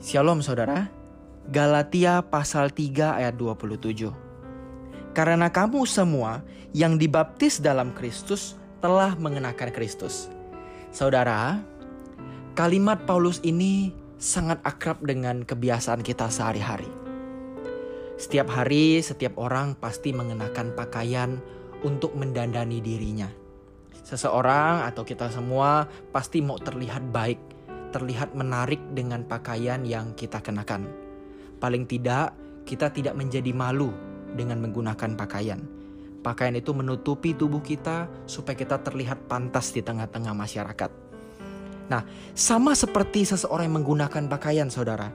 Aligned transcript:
Shalom 0.00 0.40
saudara. 0.40 0.88
Galatia 1.52 2.24
pasal 2.24 2.72
3 2.72 3.20
ayat 3.20 3.36
27. 3.36 4.08
Karena 5.12 5.52
kamu 5.52 5.84
semua 5.84 6.40
yang 6.72 6.96
dibaptis 6.96 7.60
dalam 7.60 7.92
Kristus 7.92 8.56
telah 8.80 9.12
mengenakan 9.20 9.68
Kristus. 9.68 10.32
Saudara, 10.88 11.60
kalimat 12.56 13.04
Paulus 13.04 13.44
ini 13.44 13.92
sangat 14.16 14.64
akrab 14.64 15.04
dengan 15.04 15.44
kebiasaan 15.44 16.00
kita 16.00 16.32
sehari-hari. 16.32 16.88
Setiap 18.16 18.48
hari, 18.48 19.04
setiap 19.04 19.36
orang 19.36 19.76
pasti 19.76 20.16
mengenakan 20.16 20.72
pakaian 20.72 21.36
untuk 21.84 22.16
mendandani 22.16 22.80
dirinya. 22.80 23.28
Seseorang 24.00 24.80
atau 24.88 25.04
kita 25.04 25.28
semua 25.28 25.92
pasti 26.08 26.40
mau 26.40 26.56
terlihat 26.56 27.12
baik, 27.12 27.49
terlihat 27.90 28.32
menarik 28.34 28.80
dengan 28.94 29.26
pakaian 29.26 29.82
yang 29.82 30.14
kita 30.14 30.38
kenakan. 30.40 30.86
Paling 31.60 31.84
tidak, 31.84 32.32
kita 32.64 32.88
tidak 32.94 33.14
menjadi 33.18 33.52
malu 33.52 33.92
dengan 34.34 34.62
menggunakan 34.62 35.18
pakaian. 35.18 35.60
Pakaian 36.20 36.52
itu 36.56 36.70
menutupi 36.76 37.32
tubuh 37.32 37.64
kita 37.64 38.08
supaya 38.28 38.56
kita 38.56 38.80
terlihat 38.80 39.26
pantas 39.26 39.72
di 39.72 39.80
tengah-tengah 39.80 40.36
masyarakat. 40.36 40.90
Nah, 41.90 42.06
sama 42.38 42.76
seperti 42.78 43.26
seseorang 43.26 43.66
yang 43.66 43.82
menggunakan 43.82 44.30
pakaian, 44.30 44.70
saudara. 44.70 45.10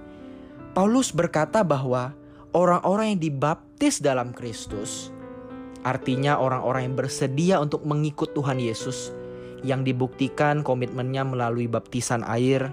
Paulus 0.75 1.15
berkata 1.15 1.63
bahwa 1.63 2.11
orang-orang 2.51 3.15
yang 3.15 3.21
dibaptis 3.31 4.03
dalam 4.03 4.35
Kristus, 4.35 5.07
artinya 5.87 6.35
orang-orang 6.35 6.91
yang 6.91 6.95
bersedia 6.99 7.55
untuk 7.63 7.87
mengikut 7.87 8.35
Tuhan 8.35 8.59
Yesus, 8.59 9.15
yang 9.65 9.81
dibuktikan 9.81 10.61
komitmennya 10.61 11.25
melalui 11.25 11.65
baptisan 11.65 12.21
air, 12.21 12.69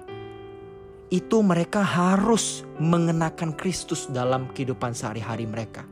itu 1.08 1.40
mereka 1.40 1.80
harus 1.80 2.64
mengenakan 2.76 3.56
Kristus 3.56 4.08
dalam 4.12 4.52
kehidupan 4.52 4.92
sehari-hari 4.92 5.48
mereka. 5.48 5.88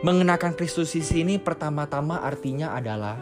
Mengenakan 0.00 0.56
Kristus 0.56 0.96
di 0.96 1.04
sini 1.04 1.36
pertama-tama 1.36 2.24
artinya 2.24 2.72
adalah 2.72 3.20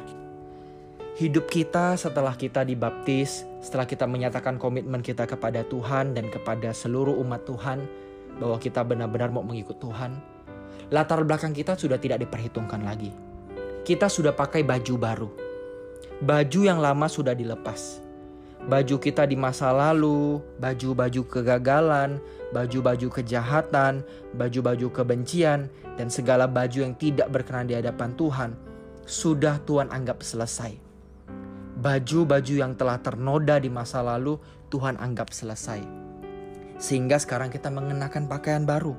hidup 1.19 1.51
kita 1.51 1.99
setelah 1.99 2.39
kita 2.39 2.63
dibaptis, 2.63 3.43
setelah 3.59 3.83
kita 3.83 4.07
menyatakan 4.07 4.63
komitmen 4.63 5.03
kita 5.03 5.27
kepada 5.27 5.67
Tuhan 5.67 6.15
dan 6.15 6.31
kepada 6.31 6.71
seluruh 6.71 7.19
umat 7.27 7.43
Tuhan 7.43 7.83
bahwa 8.39 8.63
kita 8.63 8.87
benar-benar 8.87 9.35
mau 9.35 9.43
mengikut 9.43 9.83
Tuhan. 9.83 10.15
Latar 10.95 11.27
belakang 11.27 11.51
kita 11.51 11.75
sudah 11.75 11.99
tidak 11.99 12.23
diperhitungkan 12.23 12.87
lagi. 12.87 13.11
Kita 13.83 14.07
sudah 14.07 14.31
pakai 14.31 14.63
baju 14.63 14.95
baru 14.95 15.48
baju 16.19 16.61
yang 16.67 16.83
lama 16.83 17.07
sudah 17.07 17.35
dilepas. 17.35 18.03
Baju 18.69 18.99
kita 18.99 19.25
di 19.25 19.39
masa 19.39 19.71
lalu, 19.71 20.43
baju-baju 20.59 21.23
kegagalan, 21.31 22.19
baju-baju 22.51 23.09
kejahatan, 23.09 24.03
baju-baju 24.35 24.91
kebencian, 24.91 25.71
dan 25.95 26.09
segala 26.11 26.51
baju 26.51 26.85
yang 26.85 26.95
tidak 26.99 27.31
berkenan 27.31 27.71
di 27.71 27.79
hadapan 27.79 28.13
Tuhan, 28.19 28.51
sudah 29.07 29.63
Tuhan 29.63 29.89
anggap 29.95 30.21
selesai. 30.21 30.75
Baju-baju 31.79 32.55
yang 32.59 32.75
telah 32.75 32.99
ternoda 32.99 33.63
di 33.63 33.71
masa 33.71 34.03
lalu, 34.03 34.43
Tuhan 34.69 34.99
anggap 34.99 35.31
selesai. 35.31 35.81
Sehingga 36.77 37.17
sekarang 37.23 37.55
kita 37.55 37.71
mengenakan 37.71 38.27
pakaian 38.27 38.67
baru. 38.67 38.99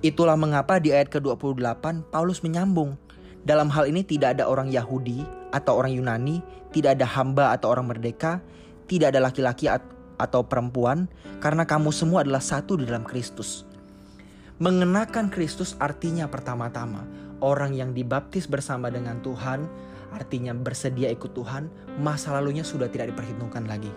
Itulah 0.00 0.36
mengapa 0.36 0.80
di 0.80 0.92
ayat 0.92 1.12
ke-28 1.12 2.12
Paulus 2.12 2.40
menyambung. 2.44 2.96
Dalam 3.40 3.72
hal 3.72 3.88
ini 3.88 4.04
tidak 4.04 4.36
ada 4.36 4.44
orang 4.46 4.68
Yahudi 4.68 5.24
atau 5.50 5.80
orang 5.80 5.96
Yunani, 5.96 6.44
tidak 6.70 7.00
ada 7.00 7.06
hamba 7.08 7.56
atau 7.56 7.72
orang 7.72 7.88
merdeka, 7.88 8.44
tidak 8.84 9.16
ada 9.16 9.20
laki-laki 9.24 9.66
atau 10.20 10.40
perempuan, 10.44 11.08
karena 11.40 11.64
kamu 11.64 11.88
semua 11.88 12.20
adalah 12.20 12.44
satu 12.44 12.76
di 12.76 12.84
dalam 12.84 13.02
Kristus. 13.02 13.64
Mengenakan 14.60 15.32
Kristus 15.32 15.72
artinya 15.80 16.28
pertama-tama 16.28 17.08
orang 17.40 17.72
yang 17.72 17.96
dibaptis 17.96 18.44
bersama 18.44 18.92
dengan 18.92 19.24
Tuhan, 19.24 19.64
artinya 20.12 20.52
bersedia 20.52 21.08
ikut 21.08 21.32
Tuhan, 21.32 21.72
masa 21.96 22.36
lalunya 22.36 22.60
sudah 22.60 22.92
tidak 22.92 23.16
diperhitungkan 23.16 23.64
lagi. 23.64 23.88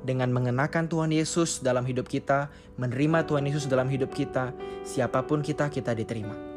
Dengan 0.00 0.32
mengenakan 0.32 0.88
Tuhan 0.88 1.12
Yesus 1.12 1.60
dalam 1.60 1.84
hidup 1.84 2.08
kita, 2.08 2.48
menerima 2.80 3.28
Tuhan 3.28 3.44
Yesus 3.44 3.68
dalam 3.68 3.92
hidup 3.92 4.16
kita, 4.16 4.56
siapa 4.88 5.20
pun 5.28 5.44
kita, 5.44 5.68
kita 5.68 5.92
diterima. 5.92 6.49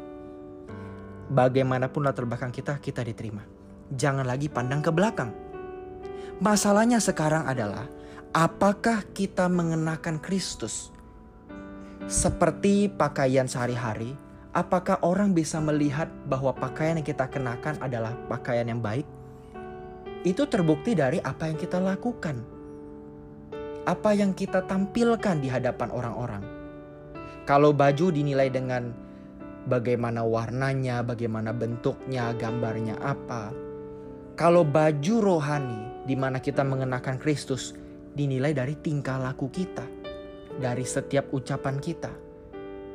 Bagaimanapun 1.30 2.04
latar 2.04 2.28
belakang 2.28 2.52
kita, 2.52 2.76
kita 2.80 3.00
diterima 3.00 3.64
jangan 3.92 4.24
lagi 4.24 4.48
pandang 4.48 4.80
ke 4.80 4.88
belakang. 4.88 5.30
Masalahnya 6.40 6.98
sekarang 6.98 7.44
adalah 7.44 7.86
apakah 8.32 9.04
kita 9.12 9.46
mengenakan 9.46 10.18
Kristus 10.18 10.90
seperti 12.08 12.88
pakaian 12.88 13.46
sehari-hari? 13.46 14.16
Apakah 14.54 15.02
orang 15.02 15.34
bisa 15.34 15.58
melihat 15.58 16.06
bahwa 16.30 16.54
pakaian 16.54 16.94
yang 16.94 17.06
kita 17.06 17.26
kenakan 17.26 17.74
adalah 17.82 18.14
pakaian 18.30 18.70
yang 18.70 18.78
baik? 18.78 19.02
Itu 20.22 20.46
terbukti 20.46 20.94
dari 20.94 21.18
apa 21.18 21.50
yang 21.50 21.58
kita 21.58 21.82
lakukan, 21.82 22.38
apa 23.82 24.10
yang 24.14 24.30
kita 24.30 24.62
tampilkan 24.62 25.42
di 25.42 25.50
hadapan 25.50 25.90
orang-orang. 25.90 26.44
Kalau 27.44 27.74
baju 27.74 28.14
dinilai 28.14 28.46
dengan 28.48 28.94
bagaimana 29.64 30.24
warnanya, 30.24 31.00
bagaimana 31.00 31.52
bentuknya, 31.56 32.32
gambarnya 32.36 33.00
apa, 33.00 33.52
kalau 34.34 34.66
baju 34.66 35.14
rohani 35.22 36.04
di 36.04 36.14
mana 36.18 36.42
kita 36.42 36.66
mengenakan 36.66 37.16
Kristus 37.16 37.72
dinilai 38.12 38.52
dari 38.52 38.76
tingkah 38.78 39.18
laku 39.18 39.48
kita, 39.48 39.86
dari 40.60 40.84
setiap 40.84 41.32
ucapan 41.32 41.78
kita, 41.80 42.12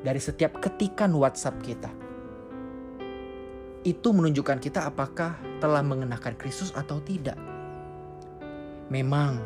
dari 0.04 0.22
setiap 0.22 0.60
ketikan 0.62 1.12
WhatsApp 1.16 1.60
kita. 1.64 1.92
Itu 3.84 4.12
menunjukkan 4.12 4.60
kita 4.60 4.92
apakah 4.92 5.40
telah 5.64 5.80
mengenakan 5.80 6.36
Kristus 6.36 6.76
atau 6.76 7.00
tidak. 7.00 7.40
Memang 8.92 9.40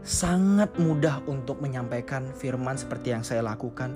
sangat 0.00 0.72
mudah 0.80 1.20
untuk 1.28 1.60
menyampaikan 1.60 2.32
firman 2.32 2.80
seperti 2.80 3.12
yang 3.12 3.20
saya 3.20 3.44
lakukan 3.44 3.92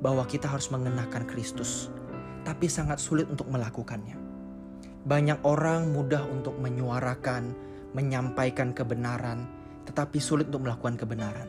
bahwa 0.00 0.24
kita 0.24 0.48
harus 0.48 0.72
mengenakan 0.72 1.28
Kristus, 1.28 1.92
tapi 2.42 2.66
sangat 2.66 2.98
sulit 3.00 3.28
untuk 3.28 3.48
melakukannya. 3.52 4.16
Banyak 5.04 5.44
orang 5.44 5.92
mudah 5.92 6.24
untuk 6.28 6.56
menyuarakan, 6.60 7.52
menyampaikan 7.96 8.72
kebenaran, 8.72 9.48
tetapi 9.88 10.20
sulit 10.20 10.48
untuk 10.52 10.68
melakukan 10.68 10.96
kebenaran. 10.96 11.48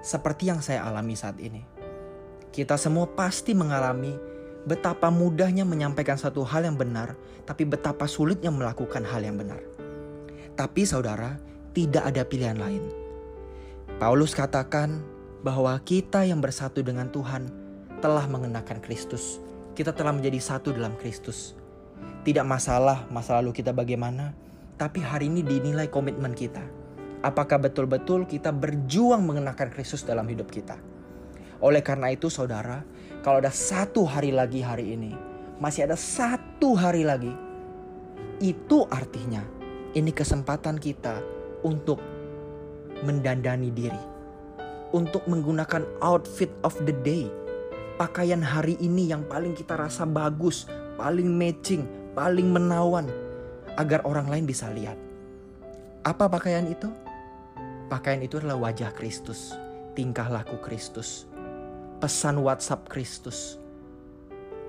Seperti 0.00 0.48
yang 0.48 0.60
saya 0.64 0.84
alami 0.84 1.16
saat 1.16 1.36
ini. 1.40 1.64
Kita 2.52 2.76
semua 2.76 3.08
pasti 3.08 3.56
mengalami 3.56 4.12
betapa 4.68 5.08
mudahnya 5.08 5.64
menyampaikan 5.64 6.20
satu 6.20 6.44
hal 6.44 6.68
yang 6.68 6.76
benar, 6.76 7.16
tapi 7.48 7.64
betapa 7.64 8.04
sulitnya 8.04 8.52
melakukan 8.52 9.02
hal 9.02 9.24
yang 9.24 9.40
benar. 9.40 9.58
Tapi 10.52 10.84
saudara, 10.84 11.40
tidak 11.72 12.04
ada 12.04 12.22
pilihan 12.28 12.60
lain. 12.60 12.84
Paulus 13.96 14.36
katakan 14.36 15.00
bahwa 15.42 15.74
kita 15.82 16.22
yang 16.22 16.38
bersatu 16.38 16.86
dengan 16.86 17.10
Tuhan 17.10 17.50
telah 17.98 18.26
mengenakan 18.30 18.78
Kristus. 18.78 19.42
Kita 19.74 19.90
telah 19.90 20.14
menjadi 20.14 20.38
satu 20.38 20.70
dalam 20.70 20.94
Kristus. 20.98 21.58
Tidak 22.22 22.46
masalah 22.46 23.06
masa 23.10 23.42
lalu 23.42 23.50
kita 23.50 23.74
bagaimana, 23.74 24.34
tapi 24.78 25.02
hari 25.02 25.26
ini 25.26 25.42
dinilai 25.42 25.90
komitmen 25.90 26.34
kita. 26.34 26.62
Apakah 27.22 27.58
betul-betul 27.58 28.26
kita 28.26 28.50
berjuang 28.50 29.22
mengenakan 29.22 29.70
Kristus 29.70 30.02
dalam 30.02 30.26
hidup 30.26 30.50
kita? 30.50 30.78
Oleh 31.62 31.82
karena 31.82 32.10
itu 32.10 32.26
saudara, 32.26 32.82
kalau 33.22 33.38
ada 33.38 33.54
satu 33.54 34.02
hari 34.02 34.34
lagi 34.34 34.62
hari 34.62 34.98
ini, 34.98 35.14
masih 35.62 35.86
ada 35.86 35.94
satu 35.94 36.74
hari 36.74 37.06
lagi, 37.06 37.30
itu 38.42 38.82
artinya 38.90 39.46
ini 39.94 40.10
kesempatan 40.10 40.74
kita 40.82 41.22
untuk 41.62 42.02
mendandani 43.06 43.70
diri. 43.70 44.11
Untuk 44.92 45.24
menggunakan 45.24 45.88
outfit 46.04 46.52
of 46.64 46.76
the 46.84 46.92
day. 47.00 47.28
Pakaian 47.96 48.44
hari 48.44 48.76
ini 48.80 49.08
yang 49.08 49.24
paling 49.24 49.56
kita 49.56 49.76
rasa 49.76 50.04
bagus, 50.04 50.68
paling 51.00 51.28
matching, 51.28 51.88
paling 52.12 52.48
menawan 52.52 53.08
agar 53.80 54.04
orang 54.04 54.28
lain 54.28 54.44
bisa 54.44 54.68
lihat. 54.72 54.96
Apa 56.04 56.28
pakaian 56.28 56.66
itu? 56.68 56.90
Pakaian 57.88 58.20
itu 58.24 58.40
adalah 58.40 58.68
wajah 58.68 58.90
Kristus, 58.96 59.54
tingkah 59.92 60.26
laku 60.28 60.56
Kristus, 60.60 61.28
pesan 62.00 62.40
WhatsApp 62.40 62.88
Kristus, 62.88 63.60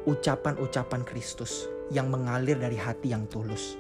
ucapan-ucapan 0.03 1.07
Kristus 1.07 1.67
yang 1.89 2.11
mengalir 2.11 2.59
dari 2.59 2.75
hati 2.75 3.15
yang 3.15 3.25
tulus. 3.31 3.79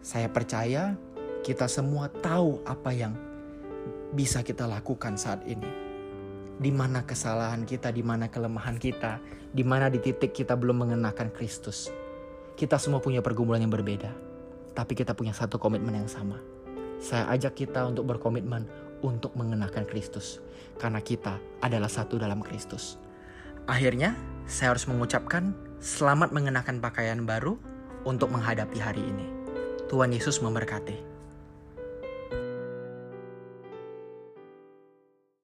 Saya 0.00 0.28
percaya 0.28 0.96
kita 1.40 1.68
semua 1.68 2.08
tahu 2.08 2.60
apa 2.68 2.92
yang 2.92 3.16
bisa 4.10 4.42
kita 4.42 4.66
lakukan 4.66 5.14
saat 5.14 5.42
ini 5.46 5.90
di 6.60 6.68
mana 6.68 7.08
kesalahan 7.08 7.64
kita, 7.64 7.88
di 7.88 8.04
mana 8.04 8.28
kelemahan 8.28 8.76
kita, 8.76 9.16
di 9.48 9.64
mana 9.64 9.88
di 9.88 9.96
titik 9.96 10.36
kita 10.36 10.52
belum 10.60 10.84
mengenakan 10.84 11.32
Kristus. 11.32 11.88
Kita 12.52 12.76
semua 12.76 13.00
punya 13.00 13.24
pergumulan 13.24 13.64
yang 13.64 13.72
berbeda, 13.72 14.12
tapi 14.76 14.92
kita 14.92 15.16
punya 15.16 15.32
satu 15.32 15.56
komitmen 15.56 16.04
yang 16.04 16.10
sama. 16.12 16.36
Saya 17.00 17.32
ajak 17.32 17.64
kita 17.64 17.88
untuk 17.88 18.04
berkomitmen 18.12 18.68
untuk 19.00 19.32
mengenakan 19.40 19.88
Kristus, 19.88 20.44
karena 20.76 21.00
kita 21.00 21.40
adalah 21.64 21.88
satu 21.88 22.20
dalam 22.20 22.44
Kristus. 22.44 23.00
Akhirnya, 23.64 24.12
saya 24.44 24.76
harus 24.76 24.84
mengucapkan 24.84 25.56
selamat 25.80 26.36
mengenakan 26.36 26.84
pakaian 26.84 27.24
baru 27.24 27.56
untuk 28.04 28.28
menghadapi 28.28 28.76
hari 28.76 29.00
ini. 29.00 29.32
Tuhan 29.88 30.12
Yesus 30.12 30.44
memberkati. 30.44 31.09